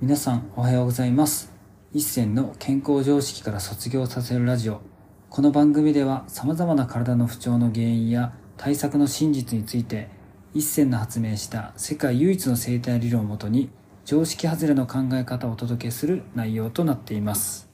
[0.00, 1.52] 皆さんおはようございます。
[1.92, 4.80] 一銭の健康常識から卒業させるラジオ。
[5.28, 10.08] この番組では様々な体の不調の原因や対策の真実について
[10.54, 13.70] 一銭の発明した世界唯一の生態理論をもとに
[14.04, 17.68] 常識外れの考え方をお届けする内容となっています。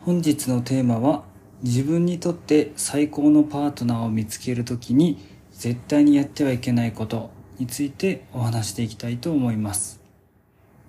[0.00, 1.22] 本日のテーマは
[1.62, 7.30] 自分にとって最高のパートナーを見つけるときに絶対にやってはいけないこと
[7.60, 10.01] についてお話していきたいと思います。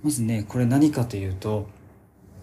[0.04, 1.68] まずね、これ何かというと、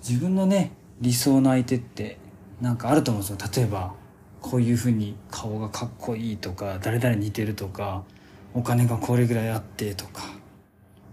[0.06, 2.19] 自分のね、理想の相手って
[2.60, 3.50] なんかあると思うんですよ。
[3.55, 3.95] 例えば、
[4.41, 8.05] こういう風に顔がかっこいいとか、誰々似てるとか、
[8.55, 10.23] お金がこれぐらいあってとか。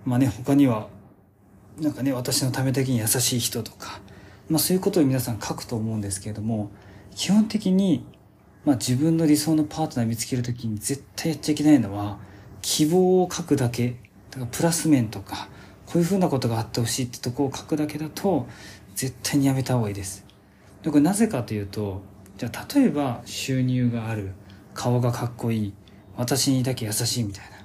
[0.05, 0.87] まあね、他には、
[1.81, 3.99] なんかね、私のためだけに優しい人とか、
[4.49, 6.71] まあそういうことを皆さん書くと思うんですけれども、
[7.13, 8.05] 基本的に、
[8.63, 12.19] まあ自分の理想のパートナー見つけるときに絶対やっちゃいけないのは、
[12.61, 13.97] 希望を書くだけ
[14.31, 15.49] だからプラス面とか
[15.87, 18.45] こういうふうなことがあってほしいってとこを書くだけだと
[18.95, 20.25] 絶対にやめた方がいいです。
[20.83, 22.01] でこれなぜかというと
[22.37, 24.31] じゃあ例えば収入がある
[24.73, 25.73] 顔がかっこいい
[26.17, 27.57] 私にだけ優しいみたいな、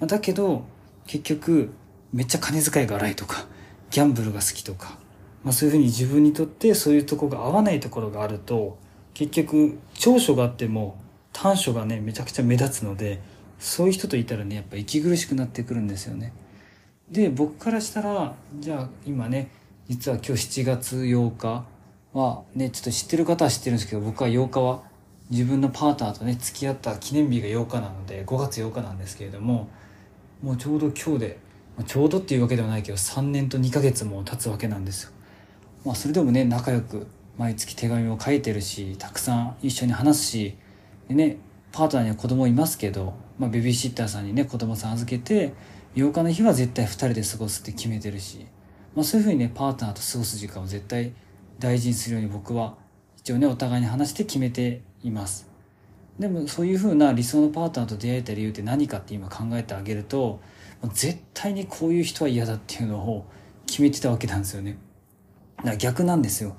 [0.00, 0.64] ま、だけど
[1.06, 1.72] 結局
[2.12, 3.46] めっちゃ金遣いが荒いとか
[3.90, 4.98] ギャンブルが好きとか、
[5.42, 8.78] まあ、そういうふうに自分にとってそういうとこが合わないところがあると
[9.14, 10.98] 結局長所があっても
[11.32, 13.20] 短所がねめちゃくちゃ目立つので
[13.58, 16.32] そういう人といたらねやっぱ息苦しくなってくるんですよね。
[17.10, 19.50] で僕からしたらじゃあ今ね
[19.88, 21.64] 実は今日7月8日
[22.12, 24.82] はねちょっと知ってる方は知ってるんですけど僕は8日は
[25.30, 29.68] 自分のパートナーとね付き合った記念日が8日なので5月8日なんですけれども
[30.42, 31.38] もうちょうど今日で
[31.86, 35.10] ちょうどっていうわけではないけど3年と2ヶ月も経つわけなんですよ。
[35.84, 40.56] まあそれでもね仲良く毎月手紙を書いてるしたくさん一緒に話すし
[41.08, 41.36] でね
[41.72, 45.52] パートナーには子供いますけどまあ、ベビーシッターさんにね子供さん預けて
[45.94, 48.46] 8日の日は絶対2人で過ごすって決めてるし、
[48.94, 51.12] まあ、そういうふうにねパートナーと過ごす時間を絶対
[51.58, 52.76] 大事にするように僕は
[53.16, 55.48] 一応ねお互いに話して決めています。
[56.18, 60.40] でもそういうふうな理想のパートナーと出会えた理由って何かって今考えてあげると
[60.92, 63.26] 絶対にこういう人は嫌だっていうのを
[63.66, 64.78] 決めてたわけなんですよね。
[65.58, 66.56] だから逆なんですよ。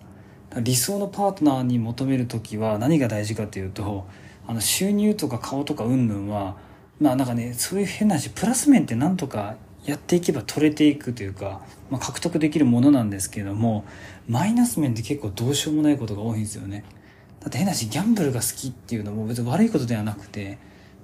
[0.62, 4.08] 理想のパートナーに求める時は何が大事かというと
[4.48, 6.56] あの収入とか顔とか云々は
[7.00, 13.86] まあなんかねそういう変な話プラス面ってなんとかやっていけば取れていくというか、まあ、獲得できるものなんですけれども
[14.28, 16.84] マイナス面って結構どうしようもないことが多いんですよね。
[17.42, 20.58] だって変な話ギャンブルが好きっていうのも別に悪いことではなくて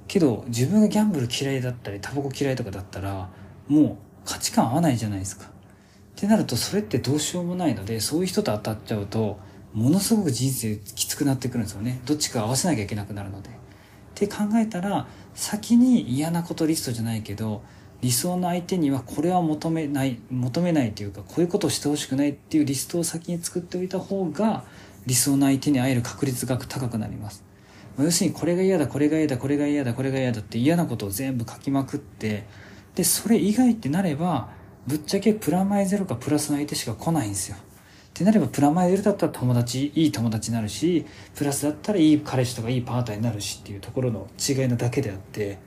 [0.07, 3.29] けど自分がギャンブル嫌いだったりタバコ嫌いとかだったら
[3.67, 5.45] もう価値観合わないじゃないですか。
[5.45, 5.49] っ
[6.15, 9.39] てなるとそれってどうしようもないのでそういう人と当たっちゃうと
[9.73, 12.01] ものすごく人生きつくなってくるんですよね。
[12.05, 13.60] どっちか合わせなきゃいけなくなるので。
[14.11, 17.63] って考えたら先に嫌なことリストじゃないけど
[18.01, 24.63] 理想の相手にはこれは求めない求めないというかこういうことをしてほしくないっていうリストを先に作っておいた方が
[25.05, 27.43] 理想の相手に会える確率が高くなります。
[27.99, 32.45] 要するにこれが嫌だこれが嫌だこれが嫌だこれが嫌だって嫌なことを全部書きまくって
[32.95, 34.49] でそれ以外ってなれば
[34.87, 37.57] ぶっちゃけプラマイゼロかプラスの相手しか来ないんですよ。
[38.11, 45.59] ってなればプラマイゼロだったら友達いい友達になるしプラスだったらいい彼氏とかいいパートナーになるしっていうところの違いなだけであってやっ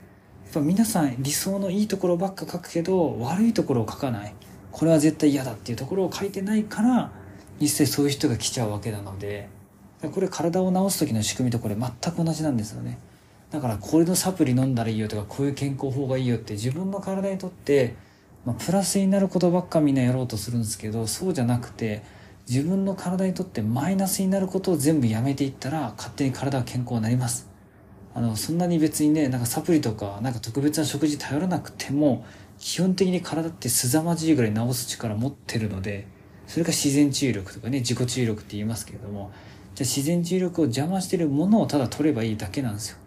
[0.53, 4.33] ぱ皆さん理想のいいところばっか書くけど悪いところを書かない。
[4.71, 7.11] これは絶対嫌だっていうところを書いてないから
[7.61, 9.47] 実際そういう人が来ちゃうわけなので
[10.13, 12.99] これ体を治す時の仕組みとこれ全く同じなんですよね。
[13.51, 17.95] だからこれのサプリ飲んだらいいよとかこういう健康法がいいよって自分の体にとって、
[18.43, 22.03] まあ、プラスになることばっかみんなやろうとするんですけどそうじゃなくて
[22.47, 27.49] 自分の体にとってマイナスになることを全部やめていったら勝手に体は健康になります。
[28.13, 32.25] あのそんなに別にねなんかサプリとかなんか特別な食事頼らなくても
[32.57, 36.07] 基本的に体って凄まじいぐらい治す力持ってるので
[36.47, 39.31] それが自然治癒力とかね自己治癒力って言いますけれども
[39.73, 42.97] じゃあ自然治癒力を邪魔してるものをただ取ればいいだけなんですよ。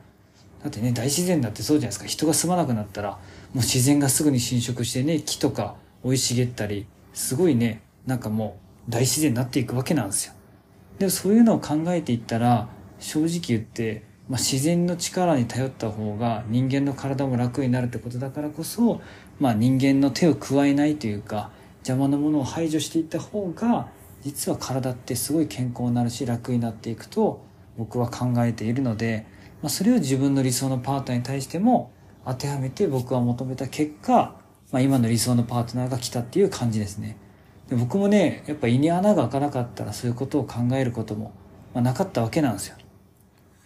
[0.63, 2.07] だってね大自然だってそうじゃないですか。
[2.07, 3.19] 人が住まなくなったらも
[3.55, 10.35] う自然がすぐに侵食してね木とか生い茂ったりすごいねなんかもう大自然になっていくわけなんですよ。
[10.99, 12.69] でそういうのを考えていったら
[12.99, 19.01] 正直言って、まあ、自然の力に頼った方が人間の体も楽になるってことだからこそ、
[19.39, 23.89] まあ、人間の手を加えないというか邪魔なものを排除していった方が
[24.23, 27.45] 実は体ってすごい健康になるし楽になっていくと
[27.77, 29.27] 僕は考えているので、
[29.63, 31.93] まあ、それを自分の理想のパートナーに対しても
[32.27, 34.35] 当てはめて僕は求めた結果、
[34.73, 37.17] まあ、今の理想のパートナーが来たっていう感じですね。
[37.69, 41.33] で僕もねやっぱ胃に穴が開かなかったらそういうことを考えることも、
[41.75, 42.77] まあ、なかったわけなんですよ。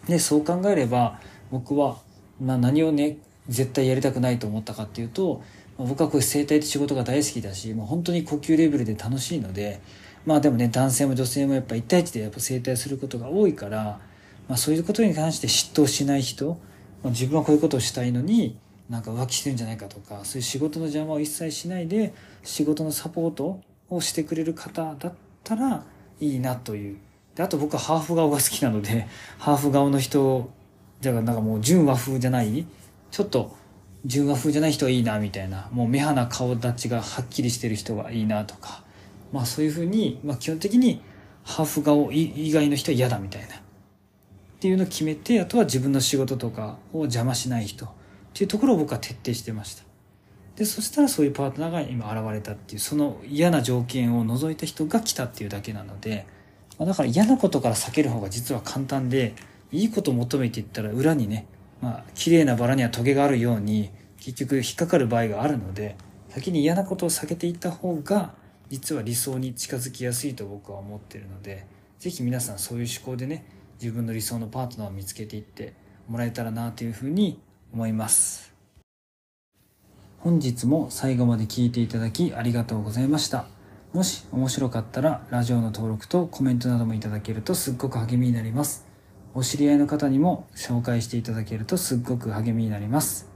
[0.07, 1.21] でそう考えれば
[1.51, 1.99] 僕は、
[2.41, 3.19] まあ、何をね
[3.49, 5.43] 絶対やりたくないと思ったかっていうと、
[5.79, 9.81] まあ、僕はこういう生態って仕事が大好きだしもう本当に呼吸レベルで楽しいので
[10.27, 14.01] まあでもね男性も女性もやっぱ1対1でやっぱ生態することが多いから、
[14.49, 16.59] まあ、そういうことに関して嫉妬しない人、
[17.03, 18.59] まあ、自分はこういうことをしたいのに
[18.91, 22.13] なんか浮気してるんじゃないかとかそういう仕事の邪魔を一切しないで
[22.43, 23.61] 仕事のサポート
[23.95, 25.13] をしてくれる方だっ
[25.45, 25.85] たら
[26.21, 26.99] いいなという。
[27.35, 29.07] であと僕はハーフ顔が好きなので
[29.39, 30.51] ハーフ顔の人
[31.01, 32.67] じゃあなんかもう純和風じゃない
[33.11, 33.57] ちょっと
[34.05, 38.85] 純和風じゃない人がいいなみたいなもう目鼻顔立ちがはっきりしてる人がいいなとか
[39.33, 41.01] まあそういうふうに、まあ、基本的に
[41.43, 43.57] ハーフ顔以外の人は嫌だみたいな。
[43.57, 43.59] っ
[44.61, 47.89] ていうのを決めてあとは自分の仕事とかを邪魔しない人っ
[48.33, 49.83] ていうところを僕は徹底してました。
[50.57, 56.27] でそしたらそういうパートナーが今現れたっていうその嫌な条件を除いた人が来たっていうだけなので、
[56.79, 59.35] だから嫌なことから避ける方が実は簡単で
[59.71, 61.47] いいことを求めていったら裏にね
[61.81, 65.97] まあ綺麗なバラにはトゲがあるように結局引っかかる場合があるので
[66.29, 68.35] 先に嫌なことを避けていった方が
[68.69, 71.67] 実は理想に近づきやすいと僕は思ってるので
[71.99, 73.45] 是非皆さんそういう思考でね
[73.81, 75.75] 自分の理想のパートナーを見つけていって
[76.09, 77.41] もらえたらなというふうに
[77.73, 78.52] 思います。
[80.23, 83.47] 本日も最後まで聞いていただきありがとうございました。
[83.93, 88.87] もし面白かったらラジオの登録とコメントなどもいただけるとすっごく励みになります。
[89.35, 93.29] お知り合いの方にも紹介していただけるとすっごく励みになります。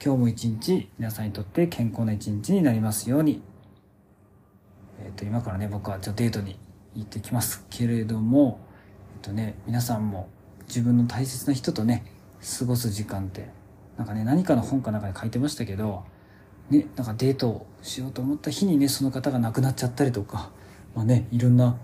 [0.00, 3.42] 今日も一日皆さんにとって健康な一日になりますように。
[5.04, 6.56] えっ、と今からね僕はちょっとデートに
[6.94, 8.60] 行ってきますけれども
[9.16, 10.28] えっ、とね皆さんも
[10.68, 12.04] 自分の大切な人とね
[12.58, 13.65] 過ごす時間って
[13.96, 16.04] なんかね何かの本かなんかで書いてましたけど
[16.70, 20.50] ねなんかデートをしようと思った日にねその方が亡くなっちゃったりとか
[20.94, 21.76] まあねいろんな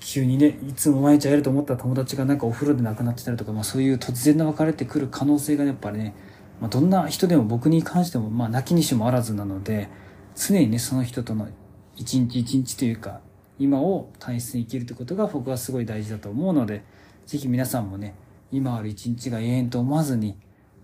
[0.00, 6.14] 急にねいつも毎日会えると思った友達がなんかお風呂で亡くなってたりとか、まあ、そういう突然の別れてくる可能性がやっぱりね、
[6.60, 9.88] まあ、どんな人でも僕に関してもまあ泣きにしもあらずなので
[10.36, 11.48] 常にねその人との
[11.96, 13.20] 一日一日というか
[13.58, 16.84] 今を大切に生きるということが僕はすごい大事だと思うので
[17.26, 18.14] 是非皆さんもね
[18.52, 20.36] 今ある一日が永遠と思わずに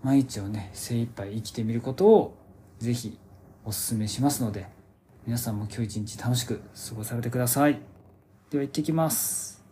[0.05, 2.37] 毎日をね精一杯生きてみることを
[2.77, 3.17] ぜひ
[3.63, 4.67] お勧めしますので
[5.25, 7.79] 皆さんも今日一日楽しく過ごされてください。
[8.51, 9.64] では行ってきます。